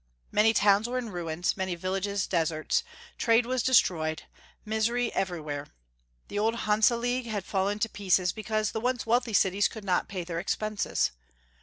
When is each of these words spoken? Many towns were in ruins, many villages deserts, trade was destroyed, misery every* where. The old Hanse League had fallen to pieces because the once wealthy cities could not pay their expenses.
Many 0.31 0.51
towns 0.51 0.89
were 0.89 0.97
in 0.97 1.11
ruins, 1.11 1.55
many 1.55 1.75
villages 1.75 2.25
deserts, 2.25 2.83
trade 3.19 3.45
was 3.45 3.61
destroyed, 3.61 4.23
misery 4.65 5.13
every* 5.13 5.39
where. 5.39 5.67
The 6.27 6.39
old 6.39 6.61
Hanse 6.65 6.89
League 6.89 7.27
had 7.27 7.45
fallen 7.45 7.77
to 7.77 7.87
pieces 7.87 8.31
because 8.33 8.71
the 8.71 8.81
once 8.81 9.05
wealthy 9.05 9.33
cities 9.33 9.67
could 9.67 9.83
not 9.83 10.07
pay 10.09 10.23
their 10.23 10.39
expenses. 10.39 11.11